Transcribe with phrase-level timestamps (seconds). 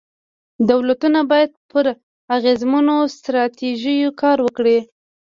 [0.69, 1.85] دولتونه باید پر
[2.35, 4.79] اغېزمنو ستراتیژیو کار وکړي.